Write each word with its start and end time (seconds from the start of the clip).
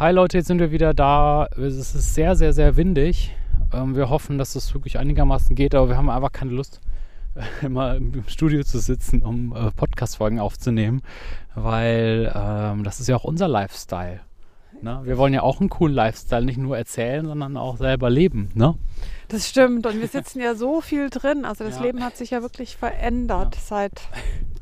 Hi 0.00 0.12
Leute, 0.12 0.38
jetzt 0.38 0.46
sind 0.46 0.60
wir 0.60 0.70
wieder 0.70 0.94
da. 0.94 1.46
Es 1.58 1.76
ist 1.76 2.14
sehr, 2.14 2.34
sehr, 2.34 2.54
sehr 2.54 2.76
windig. 2.76 3.36
Ähm, 3.70 3.94
wir 3.94 4.08
hoffen, 4.08 4.38
dass 4.38 4.54
es 4.56 4.72
wirklich 4.72 4.98
einigermaßen 4.98 5.54
geht, 5.54 5.74
aber 5.74 5.90
wir 5.90 5.98
haben 5.98 6.08
einfach 6.08 6.32
keine 6.32 6.52
Lust, 6.52 6.80
immer 7.62 7.96
im 7.96 8.24
Studio 8.26 8.64
zu 8.64 8.78
sitzen, 8.78 9.20
um 9.20 9.54
äh, 9.54 9.70
Podcast-Folgen 9.72 10.40
aufzunehmen, 10.40 11.02
weil 11.54 12.32
ähm, 12.34 12.82
das 12.82 12.98
ist 13.00 13.08
ja 13.08 13.16
auch 13.16 13.24
unser 13.24 13.46
Lifestyle. 13.46 14.20
Ne? 14.80 15.02
Wir 15.04 15.18
wollen 15.18 15.34
ja 15.34 15.42
auch 15.42 15.60
einen 15.60 15.68
coolen 15.68 15.94
Lifestyle, 15.94 16.46
nicht 16.46 16.56
nur 16.56 16.78
erzählen, 16.78 17.26
sondern 17.26 17.58
auch 17.58 17.76
selber 17.76 18.08
leben. 18.08 18.48
Ne? 18.54 18.76
Das 19.28 19.46
stimmt. 19.46 19.84
Und 19.84 20.00
wir 20.00 20.08
sitzen 20.08 20.40
ja 20.40 20.54
so 20.54 20.80
viel 20.80 21.10
drin. 21.10 21.44
Also 21.44 21.64
das 21.64 21.76
Ja. 21.76 21.82
Leben 21.82 22.02
hat 22.02 22.16
sich 22.16 22.30
ja 22.30 22.40
wirklich 22.40 22.74
verändert 22.78 23.56
Ja. 23.56 23.60
seit 23.60 24.00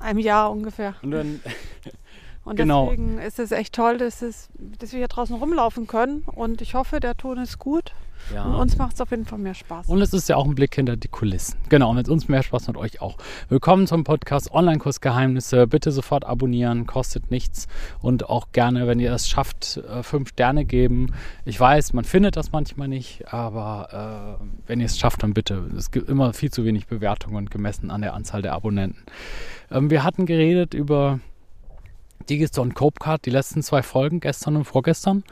einem 0.00 0.18
Jahr 0.18 0.50
ungefähr. 0.50 0.96
Und 1.02 1.12
dann, 1.12 1.40
Und 2.48 2.56
Genau. 2.56 2.86
deswegen 2.86 3.18
ist 3.18 3.38
es 3.38 3.52
echt 3.52 3.74
toll, 3.74 3.98
dass, 3.98 4.22
es, 4.22 4.48
dass 4.78 4.92
wir 4.92 4.98
hier 4.98 5.08
draußen 5.08 5.36
rumlaufen 5.36 5.86
können. 5.86 6.22
Und 6.26 6.62
ich 6.62 6.74
hoffe, 6.74 6.98
der 7.00 7.16
Ton 7.16 7.38
ist 7.38 7.58
gut. 7.58 7.92
ja. 8.34 8.42
Und 8.44 8.54
uns 8.54 8.78
macht 8.78 8.94
es 8.94 9.00
auf 9.02 9.10
jeden 9.10 9.26
Fall 9.26 9.38
mehr 9.38 9.54
Spaß. 9.54 9.86
Und 9.88 10.00
es 10.00 10.12
ist 10.14 10.28
ja 10.30 10.36
auch 10.36 10.46
ein 10.46 10.54
Blick 10.54 10.74
hinter 10.74 10.96
die 10.96 11.08
Kulissen. 11.08 11.56
Genau, 11.68 11.90
und 11.90 11.96
wenn 11.96 12.04
es 12.04 12.08
uns 12.08 12.26
mehr 12.28 12.42
Spaß 12.42 12.66
macht, 12.68 12.76
euch 12.78 13.00
auch. 13.02 13.16
Willkommen 13.50 13.86
zum 13.86 14.02
Podcast 14.02 14.50
Online-Kurs 14.50 15.00
Geheimnisse. 15.02 15.66
Bitte 15.66 15.92
sofort 15.92 16.24
abonnieren, 16.24 16.86
kostet 16.86 17.30
nichts. 17.30 17.68
Und 18.00 18.28
auch 18.28 18.48
gerne, 18.52 18.86
wenn 18.86 18.98
ihr 18.98 19.12
es 19.12 19.28
schafft, 19.28 19.76
äh, 19.76 20.02
fünf 20.02 20.30
Sterne 20.30 20.64
geben. 20.64 21.12
Ich 21.44 21.60
weiß, 21.60 21.92
man 21.92 22.04
findet 22.04 22.36
das 22.36 22.50
manchmal 22.50 22.88
nicht, 22.88 23.32
aber 23.32 24.38
äh, 24.40 24.44
wenn 24.66 24.80
ihr 24.80 24.86
es 24.86 24.98
schafft, 24.98 25.22
dann 25.22 25.34
bitte. 25.34 25.64
Es 25.76 25.90
gibt 25.90 26.08
immer 26.08 26.32
viel 26.32 26.50
zu 26.50 26.64
wenig 26.64 26.86
Bewertungen 26.86 27.46
gemessen 27.50 27.90
an 27.90 28.00
der 28.02 28.14
Anzahl 28.14 28.40
der 28.42 28.54
Abonnenten. 28.54 29.04
Ähm, 29.70 29.90
wir 29.90 30.02
hatten 30.02 30.24
geredet 30.26 30.72
über 30.74 31.20
Digistore 32.30 32.66
und 32.68 32.74
Copecard, 32.74 33.24
die 33.24 33.30
letzten 33.30 33.62
zwei 33.62 33.82
Folgen, 33.82 34.20
gestern 34.20 34.56
und 34.56 34.64
vorgestern. 34.64 35.24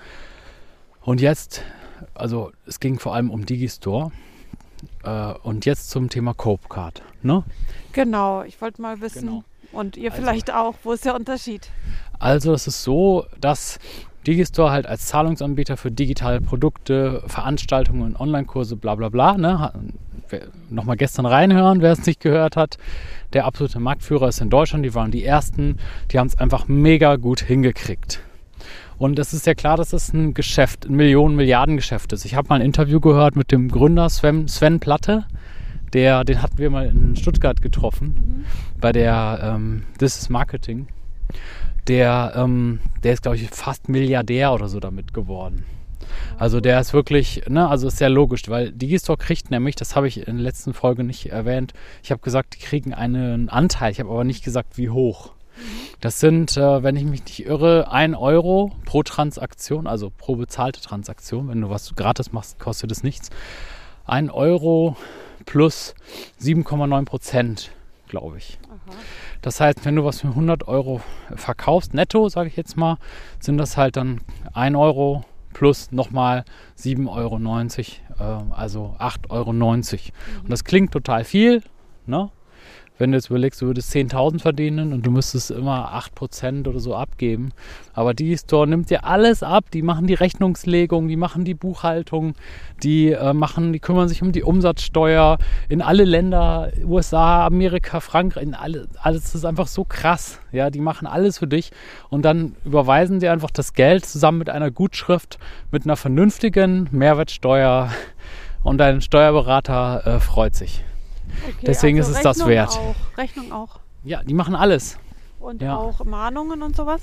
Und 1.02 1.20
jetzt, 1.20 1.62
also 2.14 2.52
es 2.66 2.80
ging 2.80 2.98
vor 2.98 3.14
allem 3.14 3.30
um 3.30 3.46
Digistore. 3.46 4.10
Äh, 5.04 5.32
und 5.42 5.64
jetzt 5.64 5.90
zum 5.90 6.08
Thema 6.10 6.34
Copecard. 6.34 7.02
Ne? 7.22 7.44
Genau, 7.92 8.42
ich 8.42 8.60
wollte 8.60 8.82
mal 8.82 9.00
wissen, 9.00 9.26
Genau. 9.26 9.44
und 9.72 9.96
ihr 9.96 10.10
Also- 10.10 10.22
vielleicht 10.22 10.52
auch, 10.52 10.74
wo 10.84 10.92
ist 10.92 11.04
der 11.04 11.14
Unterschied? 11.14 11.70
Also 12.18 12.52
es 12.52 12.66
ist 12.66 12.82
so, 12.82 13.24
dass 13.40 13.78
Digistore 14.26 14.70
halt 14.70 14.86
als 14.86 15.06
Zahlungsanbieter 15.06 15.76
für 15.76 15.90
digitale 15.90 16.40
Produkte, 16.40 17.22
Veranstaltungen, 17.26 18.16
Online-Kurse, 18.16 18.76
bla 18.76 18.94
bla 18.94 19.08
bla, 19.08 19.36
ne? 19.36 19.72
nochmal 20.70 20.96
gestern 20.96 21.26
reinhören, 21.26 21.80
wer 21.82 21.92
es 21.92 22.04
nicht 22.04 22.20
gehört 22.20 22.56
hat. 22.56 22.78
Der 23.32 23.44
absolute 23.44 23.78
Marktführer 23.78 24.28
ist 24.28 24.40
in 24.40 24.50
Deutschland, 24.50 24.84
die 24.84 24.94
waren 24.94 25.10
die 25.10 25.24
Ersten, 25.24 25.76
die 26.10 26.18
haben 26.18 26.26
es 26.26 26.38
einfach 26.38 26.68
mega 26.68 27.16
gut 27.16 27.40
hingekriegt. 27.40 28.20
Und 28.98 29.18
es 29.18 29.34
ist 29.34 29.46
ja 29.46 29.54
klar, 29.54 29.76
dass 29.76 29.92
es 29.92 30.12
ein 30.12 30.32
Geschäft, 30.32 30.86
ein 30.86 30.96
Millionen-Milliarden-Geschäft 30.96 32.12
ist. 32.12 32.24
Ich 32.24 32.34
habe 32.34 32.48
mal 32.48 32.56
ein 32.56 32.62
Interview 32.62 32.98
gehört 32.98 33.36
mit 33.36 33.52
dem 33.52 33.68
Gründer 33.68 34.08
Sven, 34.08 34.48
Sven 34.48 34.80
Platte. 34.80 35.26
Der, 35.92 36.24
den 36.24 36.42
hatten 36.42 36.58
wir 36.58 36.70
mal 36.70 36.86
in 36.86 37.14
Stuttgart 37.14 37.62
getroffen, 37.62 38.44
bei 38.80 38.92
der 38.92 39.38
ähm, 39.42 39.84
This 39.98 40.18
is 40.18 40.28
Marketing. 40.28 40.88
Der, 41.88 42.32
ähm, 42.36 42.80
der 43.02 43.12
ist, 43.12 43.22
glaube 43.22 43.36
ich, 43.36 43.48
fast 43.50 43.88
Milliardär 43.88 44.52
oder 44.52 44.68
so 44.68 44.80
damit 44.80 45.14
geworden. 45.14 45.64
Also 46.38 46.60
der 46.60 46.80
ist 46.80 46.92
wirklich, 46.92 47.42
ne, 47.48 47.68
also 47.68 47.88
ist 47.88 47.98
sehr 47.98 48.08
logisch, 48.08 48.48
weil 48.48 48.72
Digistore 48.72 49.18
kriegt 49.18 49.50
nämlich, 49.50 49.76
das 49.76 49.96
habe 49.96 50.08
ich 50.08 50.26
in 50.26 50.36
der 50.36 50.44
letzten 50.44 50.74
Folge 50.74 51.04
nicht 51.04 51.30
erwähnt, 51.30 51.72
ich 52.02 52.10
habe 52.10 52.20
gesagt, 52.20 52.54
die 52.54 52.58
kriegen 52.58 52.94
einen 52.94 53.48
Anteil, 53.48 53.92
ich 53.92 54.00
habe 54.00 54.10
aber 54.10 54.24
nicht 54.24 54.44
gesagt, 54.44 54.76
wie 54.76 54.90
hoch. 54.90 55.32
Das 56.00 56.20
sind, 56.20 56.56
äh, 56.56 56.82
wenn 56.82 56.96
ich 56.96 57.04
mich 57.04 57.24
nicht 57.24 57.46
irre, 57.46 57.90
1 57.90 58.16
Euro 58.16 58.72
pro 58.84 59.02
Transaktion, 59.02 59.86
also 59.86 60.10
pro 60.10 60.36
bezahlte 60.36 60.82
Transaktion. 60.82 61.48
Wenn 61.48 61.62
du 61.62 61.70
was 61.70 61.94
gratis 61.96 62.32
machst, 62.32 62.58
kostet 62.58 62.92
es 62.92 63.02
nichts. 63.02 63.30
1 64.04 64.30
Euro 64.30 64.96
plus 65.46 65.94
7,9 66.40 67.06
Prozent, 67.06 67.70
glaube 68.08 68.38
ich. 68.38 68.58
Das 69.42 69.60
heißt, 69.60 69.84
wenn 69.84 69.96
du 69.96 70.04
was 70.04 70.20
für 70.20 70.28
100 70.28 70.66
Euro 70.68 71.00
verkaufst, 71.34 71.94
netto, 71.94 72.28
sage 72.28 72.48
ich 72.48 72.56
jetzt 72.56 72.76
mal, 72.76 72.98
sind 73.40 73.58
das 73.58 73.76
halt 73.76 73.96
dann 73.96 74.20
1 74.54 74.76
Euro 74.76 75.24
plus 75.52 75.90
nochmal 75.90 76.44
7,90 76.78 77.08
Euro, 78.20 78.50
äh, 78.50 78.52
also 78.54 78.96
8,90 78.98 79.30
Euro. 79.30 79.50
Und 79.50 80.50
das 80.50 80.64
klingt 80.64 80.92
total 80.92 81.24
viel, 81.24 81.62
ne? 82.06 82.30
Wenn 82.98 83.12
du 83.12 83.18
jetzt 83.18 83.28
überlegst, 83.28 83.60
du 83.60 83.66
würdest 83.66 83.94
10.000 83.94 84.40
verdienen 84.40 84.92
und 84.92 85.04
du 85.04 85.10
müsstest 85.10 85.50
immer 85.50 85.92
8% 85.94 86.66
oder 86.66 86.80
so 86.80 86.94
abgeben. 86.94 87.52
Aber 87.92 88.14
die 88.14 88.36
Store 88.38 88.66
nimmt 88.66 88.88
dir 88.88 89.04
alles 89.04 89.42
ab. 89.42 89.70
Die 89.72 89.82
machen 89.82 90.06
die 90.06 90.14
Rechnungslegung, 90.14 91.08
die 91.08 91.16
machen 91.16 91.44
die 91.44 91.54
Buchhaltung, 91.54 92.34
die 92.82 93.12
äh, 93.12 93.34
machen, 93.34 93.72
die 93.72 93.80
kümmern 93.80 94.08
sich 94.08 94.22
um 94.22 94.32
die 94.32 94.42
Umsatzsteuer 94.42 95.36
in 95.68 95.82
alle 95.82 96.04
Länder, 96.04 96.72
USA, 96.84 97.46
Amerika, 97.46 98.00
Frankreich, 98.00 98.44
in 98.44 98.54
alle, 98.54 98.88
alles 99.02 99.34
ist 99.34 99.44
einfach 99.44 99.66
so 99.66 99.84
krass. 99.84 100.40
Ja, 100.52 100.70
die 100.70 100.80
machen 100.80 101.06
alles 101.06 101.38
für 101.38 101.46
dich 101.46 101.72
und 102.08 102.24
dann 102.24 102.56
überweisen 102.64 103.20
dir 103.20 103.32
einfach 103.32 103.50
das 103.50 103.74
Geld 103.74 104.06
zusammen 104.06 104.38
mit 104.38 104.48
einer 104.48 104.70
Gutschrift, 104.70 105.38
mit 105.70 105.84
einer 105.84 105.96
vernünftigen 105.96 106.88
Mehrwertsteuer 106.92 107.90
und 108.62 108.78
dein 108.78 109.02
Steuerberater 109.02 110.06
äh, 110.06 110.20
freut 110.20 110.54
sich. 110.54 110.82
Okay, 111.48 111.66
Deswegen 111.66 111.98
ist 111.98 112.08
es 112.08 112.20
das 112.20 112.36
Rechnung 112.38 112.48
wert. 112.48 112.70
Auch, 112.70 113.18
Rechnung 113.18 113.52
auch. 113.52 113.80
Ja, 114.04 114.22
die 114.22 114.34
machen 114.34 114.54
alles. 114.54 114.98
Und 115.38 115.62
Ja. 115.62 115.76
auch 115.76 116.04
Mahnungen 116.04 116.62
und 116.62 116.76
sowas? 116.76 117.02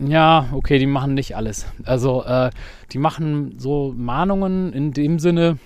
Ja, 0.00 0.46
okay, 0.52 0.78
die 0.78 0.86
machen 0.86 1.14
nicht 1.14 1.36
alles. 1.36 1.66
Also 1.84 2.24
äh, 2.24 2.50
die 2.92 2.98
machen 2.98 3.58
so 3.58 3.92
Mahnungen 3.96 4.72
in 4.72 4.92
dem 4.92 5.18
Sinne, 5.18 5.58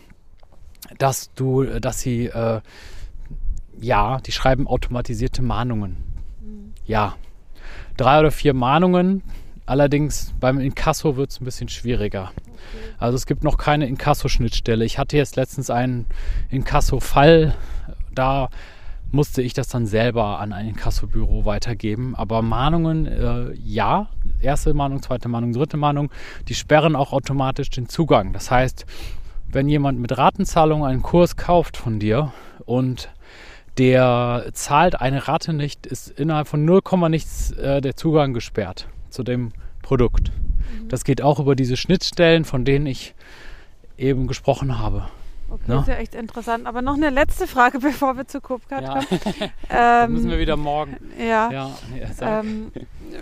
dass 0.98 1.32
du, 1.34 1.64
dass 1.64 2.00
sie, 2.00 2.26
äh, 2.26 2.60
ja, 3.80 4.18
die 4.20 4.32
schreiben 4.32 4.66
automatisierte 4.66 5.42
Mahnungen. 5.42 5.96
Ja, 6.86 7.14
drei 7.96 8.20
oder 8.20 8.30
vier 8.30 8.54
Mahnungen. 8.54 9.22
Allerdings 9.66 10.32
beim 10.38 10.60
Inkasso 10.60 11.16
wird 11.16 11.32
es 11.32 11.40
ein 11.40 11.44
bisschen 11.44 11.68
schwieriger. 11.68 12.30
Also 12.98 13.16
es 13.16 13.26
gibt 13.26 13.42
noch 13.42 13.58
keine 13.58 13.86
Inkasso-Schnittstelle. 13.88 14.84
Ich 14.84 14.98
hatte 14.98 15.16
jetzt 15.16 15.34
letztens 15.34 15.70
einen 15.70 16.06
Inkasso-Fall. 16.50 17.54
Da 18.14 18.48
musste 19.10 19.42
ich 19.42 19.54
das 19.54 19.66
dann 19.66 19.86
selber 19.86 20.38
an 20.38 20.52
ein 20.52 20.68
Inkassobüro 20.68 21.44
weitergeben. 21.44 22.14
Aber 22.14 22.42
Mahnungen, 22.42 23.06
äh, 23.06 23.52
ja. 23.54 24.08
Erste 24.40 24.72
Mahnung, 24.72 25.02
zweite 25.02 25.28
Mahnung, 25.28 25.52
dritte 25.52 25.76
Mahnung, 25.76 26.10
die 26.46 26.54
sperren 26.54 26.94
auch 26.94 27.12
automatisch 27.12 27.70
den 27.70 27.88
Zugang. 27.88 28.32
Das 28.32 28.52
heißt, 28.52 28.86
wenn 29.50 29.68
jemand 29.68 29.98
mit 29.98 30.16
Ratenzahlung 30.16 30.84
einen 30.84 31.02
Kurs 31.02 31.36
kauft 31.36 31.76
von 31.76 31.98
dir 31.98 32.32
und 32.66 33.08
der 33.78 34.46
zahlt 34.52 35.00
eine 35.00 35.26
Rate 35.26 35.52
nicht, 35.52 35.86
ist 35.86 36.08
innerhalb 36.08 36.46
von 36.46 36.64
0, 36.64 36.82
nichts 37.10 37.50
äh, 37.52 37.80
der 37.80 37.96
Zugang 37.96 38.32
gesperrt 38.32 38.86
zu 39.16 39.22
dem 39.24 39.52
Produkt. 39.82 40.30
Das 40.88 41.04
geht 41.04 41.22
auch 41.22 41.40
über 41.40 41.56
diese 41.56 41.76
Schnittstellen, 41.76 42.44
von 42.44 42.64
denen 42.64 42.86
ich 42.86 43.14
eben 43.98 44.26
gesprochen 44.26 44.78
habe. 44.78 45.08
Okay, 45.48 45.62
Ne? 45.68 45.78
ist 45.80 45.86
ja 45.88 45.94
echt 45.94 46.14
interessant. 46.16 46.66
Aber 46.66 46.82
noch 46.82 46.94
eine 46.94 47.08
letzte 47.10 47.46
Frage, 47.46 47.78
bevor 47.80 48.16
wir 48.16 48.26
zu 48.26 48.40
Copcard 48.40 48.82
Ja. 48.82 48.94
kommen. 48.94 49.20
Dann 49.68 50.12
müssen 50.12 50.26
wir 50.28 50.34
Ähm, 50.34 50.40
wieder 50.40 50.56
morgen. 50.56 50.96
ja. 51.18 51.50
Ja, 51.50 51.70
ja. 52.20 52.40
Ähm, 52.40 52.72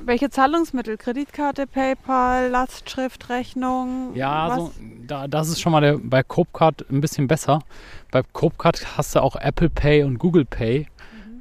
welche 0.04 0.30
Zahlungsmittel? 0.30 0.96
Kreditkarte, 0.96 1.66
PayPal, 1.66 2.48
Lastschrift, 2.50 3.28
Rechnung? 3.28 4.12
Ja, 4.14 4.54
so, 4.56 4.72
da, 5.06 5.28
das 5.28 5.48
ist 5.48 5.60
schon 5.60 5.72
mal 5.72 5.80
der, 5.82 5.98
bei 6.02 6.22
Copecard 6.22 6.86
ein 6.90 7.00
bisschen 7.02 7.28
besser. 7.28 7.60
Bei 8.10 8.22
Copecard 8.32 8.96
hast 8.96 9.14
du 9.14 9.20
auch 9.22 9.36
Apple 9.36 9.68
Pay 9.70 10.02
und 10.04 10.18
Google 10.18 10.46
Pay, 10.46 10.86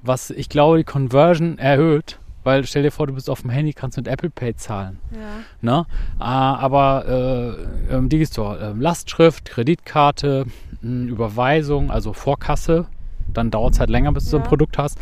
was 0.01 0.29
ich 0.31 0.49
glaube 0.49 0.77
die 0.79 0.83
Conversion 0.83 1.57
erhöht. 1.57 2.19
Weil 2.43 2.65
stell 2.65 2.83
dir 2.83 2.91
vor, 2.91 3.07
du 3.07 3.13
bist 3.13 3.29
auf 3.29 3.41
dem 3.41 3.49
Handy, 3.49 3.73
kannst 3.73 3.97
mit 3.97 4.07
Apple 4.07 4.29
Pay 4.29 4.55
zahlen. 4.55 4.99
Ja. 5.11 5.19
Ne? 5.61 5.85
Ah, 6.19 6.55
aber 6.57 7.57
äh, 7.89 7.95
ähm, 7.95 8.09
Digistore, 8.09 8.59
ähm, 8.59 8.81
Lastschrift, 8.81 9.45
Kreditkarte, 9.45 10.45
mh, 10.81 11.09
Überweisung, 11.09 11.89
also 11.89 12.13
Vorkasse, 12.13 12.85
dann 13.33 13.49
dauert 13.49 13.73
es 13.73 13.79
halt 13.79 13.89
länger, 13.89 14.11
bis 14.11 14.25
du 14.25 14.31
so 14.31 14.37
ein 14.37 14.43
Ja. 14.43 14.49
Produkt 14.49 14.77
hast. 14.77 14.97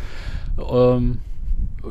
Ähm, 0.58 1.18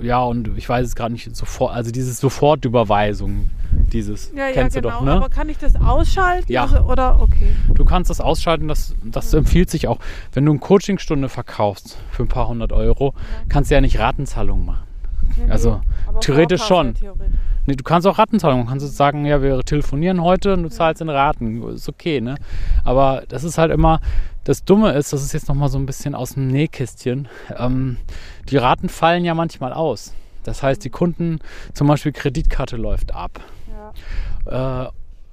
ja, 0.02 0.24
und 0.24 0.58
ich 0.58 0.70
weiß 0.70 0.88
es 0.88 0.96
gerade 0.96 1.12
nicht 1.12 1.36
sofort, 1.36 1.74
also 1.76 1.92
dieses 1.92 2.18
Sofortüberweisung, 2.20 3.50
dieses 3.92 4.32
Ja, 4.34 4.48
ja, 4.48 4.54
kennst 4.54 4.76
genau. 4.78 4.90
du 4.90 4.96
doch, 4.96 5.02
ne? 5.04 5.12
Aber 5.14 5.28
kann 5.30 5.50
ich 5.50 5.58
das 5.58 5.76
ausschalten? 5.76 6.50
Ja. 6.50 6.64
Also, 6.64 6.78
oder 6.80 7.20
okay. 7.20 7.54
Du 7.74 7.84
kannst 7.84 8.10
das 8.10 8.22
ausschalten, 8.22 8.70
das, 8.70 8.96
das 9.04 9.34
empfiehlt 9.34 9.70
sich 9.70 9.90
auch. 9.90 10.00
Wenn 10.32 10.46
du 10.46 10.52
eine 10.52 10.60
Coachingstunde 10.62 11.28
verkaufst 11.28 11.98
für 12.12 12.24
ein 12.24 12.30
paar 12.30 12.48
hundert 12.48 12.72
Euro, 12.72 13.14
kannst 13.50 13.70
du 13.70 13.76
ja 13.76 13.82
nicht 13.82 14.00
Ratenzahlungen 14.00 14.66
machen. 14.66 14.84
Nee, 15.38 15.46
nee. 15.46 15.52
Also, 15.52 15.82
Aber 16.08 16.20
theoretisch 16.20 16.62
Vorkasse 16.62 16.90
schon. 16.90 16.94
theoretisch. 16.96 17.40
Nee, 17.68 17.76
du 17.76 17.84
kannst 17.84 18.08
auch 18.08 18.18
Ratenzahlungen. 18.18 18.66
Du 18.66 18.70
kannst 18.72 18.86
jetzt 18.86 18.98
sagen, 18.98 19.26
ja, 19.26 19.42
wir 19.42 19.60
telefonieren 19.62 20.22
heute 20.24 20.54
und 20.54 20.64
du 20.64 20.70
zahlst 20.70 21.02
in 21.02 21.10
Raten. 21.10 21.62
Ist 21.70 21.88
okay, 21.88 22.20
ne? 22.20 22.36
Aber 22.84 23.24
das 23.28 23.44
ist 23.44 23.58
halt 23.58 23.72
immer, 23.72 24.00
das 24.44 24.64
Dumme 24.66 24.94
ist, 24.94 25.14
das 25.14 25.22
ist 25.22 25.34
jetzt 25.34 25.48
nochmal 25.48 25.70
so 25.70 25.78
ein 25.78 25.86
bisschen 25.86 26.16
aus 26.16 26.34
dem 26.34 26.48
Nähkästchen. 26.48 27.28
Ähm, 27.56 27.98
die 28.50 28.58
Raten 28.58 28.90
fallen 28.90 29.24
ja 29.26 29.36
manchmal 29.36 29.74
aus. 29.74 30.14
Das 30.44 30.64
heißt, 30.64 30.84
die 30.84 30.90
Kunden, 30.90 31.40
zum 31.74 31.88
Beispiel 31.88 32.12
Kreditkarte 32.12 32.78
läuft 32.78 33.14
ab. 33.14 33.40
Ja. 33.70 34.52
Ja. 34.52 34.86
Äh, 34.86 34.90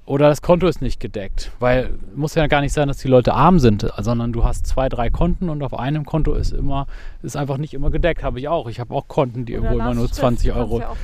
oder 0.09 0.27
das 0.27 0.41
Konto 0.41 0.67
ist 0.67 0.81
nicht 0.81 0.99
gedeckt, 0.99 1.51
weil 1.59 1.91
muss 2.15 2.33
ja 2.33 2.47
gar 2.47 2.61
nicht 2.61 2.73
sein, 2.73 2.87
dass 2.87 2.97
die 2.97 3.07
Leute 3.07 3.35
arm 3.35 3.59
sind, 3.59 3.87
sondern 3.99 4.33
du 4.33 4.43
hast 4.43 4.65
zwei, 4.65 4.89
drei 4.89 5.11
Konten 5.11 5.49
und 5.49 5.61
auf 5.61 5.77
einem 5.77 6.03
Konto 6.03 6.33
ist 6.33 6.51
immer 6.51 6.87
ist 7.21 7.37
einfach 7.37 7.57
nicht 7.57 7.75
immer 7.75 7.91
gedeckt. 7.91 8.23
Habe 8.23 8.39
ich 8.39 8.47
auch. 8.47 8.67
Ich 8.69 8.79
habe 8.79 8.91
auch 8.95 9.07
Konten, 9.07 9.45
die 9.45 9.55
oder 9.55 9.65
irgendwo 9.65 9.83
immer 9.83 9.93
nur 9.93 10.11
20 10.11 10.51
Euro. 10.53 10.79
Ja 10.79 10.95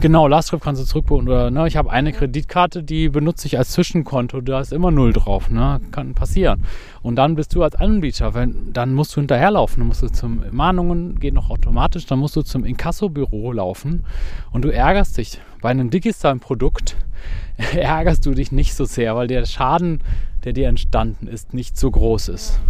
genau, 0.00 0.26
Lastschrift 0.26 0.62
kannst 0.62 0.80
du 0.80 0.86
zurückbuchen 0.86 1.28
oder 1.28 1.50
ne, 1.50 1.66
ich 1.66 1.76
habe 1.76 1.90
eine 1.90 2.10
ja. 2.12 2.16
Kreditkarte, 2.16 2.82
die 2.82 3.08
benutze 3.08 3.46
ich 3.46 3.58
als 3.58 3.70
Zwischenkonto. 3.70 4.40
Da 4.40 4.60
ist 4.60 4.72
immer 4.72 4.90
null 4.90 5.12
drauf. 5.12 5.50
Ne, 5.50 5.80
kann 5.90 6.14
passieren. 6.14 6.62
Und 7.02 7.16
dann 7.16 7.34
bist 7.34 7.54
du 7.54 7.62
als 7.62 7.74
Anbieter, 7.74 8.34
wenn, 8.34 8.72
dann 8.72 8.94
musst 8.94 9.14
du 9.16 9.20
hinterherlaufen. 9.20 9.80
Dann 9.80 9.88
musst 9.88 10.02
du 10.02 10.08
zum 10.08 10.42
Mahnungen 10.50 11.18
geht 11.18 11.34
noch 11.34 11.50
automatisch. 11.50 12.06
Dann 12.06 12.18
musst 12.18 12.36
du 12.36 12.42
zum 12.42 12.64
Inkassobüro 12.64 13.52
laufen 13.52 14.04
und 14.50 14.64
du 14.64 14.72
ärgerst 14.72 15.18
dich 15.18 15.40
bei 15.60 15.70
einem 15.70 15.90
digitalen 15.90 16.40
Produkt 16.40 16.96
ärgerst 17.74 18.26
du 18.26 18.32
dich 18.32 18.52
nicht 18.52 18.74
so 18.74 18.84
sehr, 18.84 19.16
weil 19.16 19.26
der 19.26 19.44
Schaden, 19.46 20.00
der 20.44 20.52
dir 20.52 20.68
entstanden 20.68 21.26
ist, 21.26 21.54
nicht 21.54 21.76
so 21.76 21.90
groß 21.90 22.28
ist. 22.28 22.60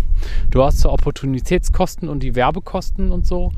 Du 0.50 0.62
hast 0.62 0.81
zwar 0.81 0.93
Opportunitätskosten 0.93 2.08
und 2.08 2.22
die 2.22 2.34
Werbekosten 2.34 3.10
und 3.10 3.26
so. 3.26 3.52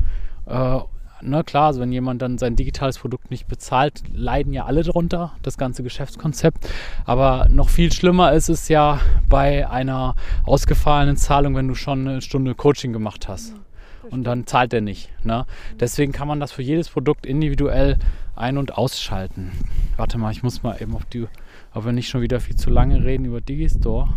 Äh, 0.45 0.79
na 1.21 1.43
klar, 1.43 1.67
also 1.67 1.81
wenn 1.81 1.91
jemand 1.91 2.21
dann 2.21 2.37
sein 2.37 2.55
digitales 2.55 2.97
Produkt 2.97 3.29
nicht 3.29 3.47
bezahlt, 3.47 4.03
leiden 4.13 4.53
ja 4.53 4.65
alle 4.65 4.83
darunter, 4.83 5.33
das 5.41 5.57
ganze 5.57 5.83
Geschäftskonzept. 5.83 6.69
Aber 7.05 7.47
noch 7.49 7.69
viel 7.69 7.91
schlimmer 7.91 8.31
ist 8.33 8.49
es 8.49 8.69
ja 8.69 8.99
bei 9.27 9.69
einer 9.69 10.15
ausgefallenen 10.45 11.17
Zahlung, 11.17 11.55
wenn 11.55 11.67
du 11.67 11.75
schon 11.75 12.07
eine 12.07 12.21
Stunde 12.21 12.55
Coaching 12.55 12.93
gemacht 12.93 13.27
hast. 13.27 13.53
Und 14.09 14.23
dann 14.23 14.47
zahlt 14.47 14.73
er 14.73 14.81
nicht. 14.81 15.09
Ne? 15.23 15.45
Deswegen 15.79 16.11
kann 16.11 16.27
man 16.27 16.39
das 16.39 16.51
für 16.51 16.61
jedes 16.61 16.89
Produkt 16.89 17.25
individuell 17.25 17.97
ein- 18.35 18.57
und 18.57 18.77
ausschalten. 18.77 19.51
Warte 19.97 20.17
mal, 20.17 20.31
ich 20.31 20.43
muss 20.43 20.63
mal 20.63 20.81
eben 20.81 20.95
auf 20.95 21.05
die, 21.05 21.27
ob 21.73 21.85
wir 21.85 21.91
nicht 21.91 22.09
schon 22.09 22.21
wieder 22.21 22.39
viel 22.39 22.55
zu 22.55 22.69
lange 22.69 23.03
reden 23.03 23.25
über 23.25 23.41
Digistore. 23.41 24.09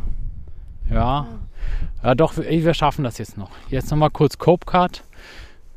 Ja, 0.91 1.27
ja 2.03 2.15
doch, 2.15 2.37
wir 2.37 2.75
schaffen 2.75 3.05
das 3.05 3.19
jetzt 3.19 3.37
noch. 3.37 3.51
Jetzt 3.69 3.91
nochmal 3.91 4.11
kurz 4.11 4.39
Copecard. 4.39 5.05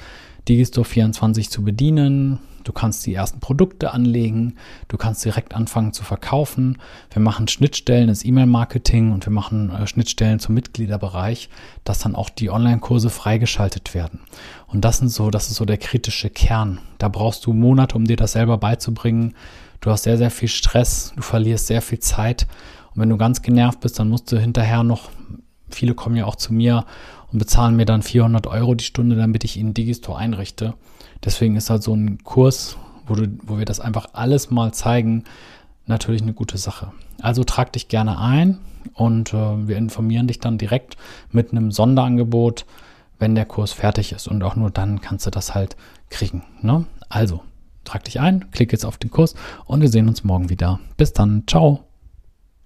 Digistore 0.47 0.85
24 0.85 1.49
zu 1.49 1.63
bedienen, 1.63 2.39
Du 2.65 2.73
kannst 2.73 3.05
die 3.05 3.13
ersten 3.13 3.39
Produkte 3.39 3.93
anlegen, 3.93 4.55
du 4.87 4.97
kannst 4.97 5.23
direkt 5.23 5.53
anfangen 5.53 5.93
zu 5.93 6.03
verkaufen. 6.03 6.79
Wir 7.11 7.21
machen 7.21 7.47
Schnittstellen 7.47 8.09
ins 8.09 8.25
E-Mail-Marketing 8.25 9.11
und 9.11 9.25
wir 9.25 9.31
machen 9.31 9.69
äh, 9.69 9.87
Schnittstellen 9.87 10.39
zum 10.39 10.55
Mitgliederbereich, 10.55 11.49
dass 11.83 11.99
dann 11.99 12.15
auch 12.15 12.29
die 12.29 12.49
Online-Kurse 12.49 13.11
freigeschaltet 13.11 13.93
werden. 13.93 14.21
Und 14.65 14.81
das 14.83 14.97
sind 14.97 15.09
so, 15.09 15.29
das 15.29 15.49
ist 15.49 15.55
so 15.57 15.65
der 15.65 15.77
kritische 15.77 16.31
Kern. 16.31 16.79
Da 16.97 17.07
brauchst 17.07 17.45
du 17.45 17.53
Monate, 17.53 17.95
um 17.95 18.05
dir 18.05 18.17
das 18.17 18.31
selber 18.31 18.57
beizubringen. 18.57 19.35
Du 19.79 19.91
hast 19.91 20.03
sehr, 20.03 20.17
sehr 20.17 20.31
viel 20.31 20.49
Stress, 20.49 21.13
du 21.15 21.21
verlierst 21.21 21.67
sehr 21.67 21.83
viel 21.83 21.99
Zeit. 21.99 22.47
Und 22.95 23.01
wenn 23.01 23.09
du 23.09 23.17
ganz 23.17 23.43
genervt 23.43 23.79
bist, 23.81 23.99
dann 23.99 24.09
musst 24.09 24.31
du 24.31 24.39
hinterher 24.39 24.81
noch, 24.81 25.11
viele 25.69 25.93
kommen 25.93 26.15
ja 26.15 26.25
auch 26.25 26.35
zu 26.35 26.51
mir 26.51 26.85
und 27.35 27.39
bezahlen 27.39 27.75
mir 27.75 27.85
dann 27.85 28.01
400 28.01 28.47
Euro 28.47 28.75
die 28.75 28.85
Stunde, 28.85 29.17
damit 29.17 29.43
ich 29.43 29.57
ihnen 29.57 29.73
Digistore 29.73 30.17
einrichte. 30.17 30.73
Deswegen 31.21 31.57
ist 31.57 31.69
halt 31.69 31.83
so 31.83 31.93
ein 31.93 32.23
Kurs, 32.23 32.77
wo, 33.07 33.15
du, 33.15 33.27
wo 33.43 33.57
wir 33.57 33.65
das 33.65 33.81
einfach 33.81 34.07
alles 34.13 34.51
mal 34.51 34.73
zeigen, 34.73 35.25
natürlich 35.85 36.21
eine 36.21 36.31
gute 36.31 36.57
Sache. 36.57 36.93
Also 37.21 37.43
trag 37.43 37.73
dich 37.73 37.89
gerne 37.89 38.19
ein 38.19 38.59
und 38.93 39.33
äh, 39.33 39.67
wir 39.67 39.75
informieren 39.75 40.27
dich 40.27 40.39
dann 40.39 40.57
direkt 40.57 40.95
mit 41.33 41.51
einem 41.51 41.71
Sonderangebot, 41.71 42.65
wenn 43.19 43.35
der 43.35 43.45
Kurs 43.45 43.73
fertig 43.73 44.13
ist. 44.13 44.29
Und 44.29 44.41
auch 44.41 44.55
nur 44.55 44.71
dann 44.71 45.01
kannst 45.01 45.25
du 45.25 45.29
das 45.29 45.53
halt 45.53 45.75
kriegen. 46.09 46.41
Ne? 46.61 46.85
Also, 47.09 47.41
trag 47.83 48.05
dich 48.05 48.21
ein, 48.21 48.49
klick 48.51 48.71
jetzt 48.71 48.85
auf 48.85 48.95
den 48.95 49.11
Kurs 49.11 49.35
und 49.65 49.81
wir 49.81 49.89
sehen 49.89 50.07
uns 50.07 50.23
morgen 50.23 50.49
wieder. 50.49 50.79
Bis 50.95 51.11
dann, 51.11 51.43
ciao. 51.47 51.83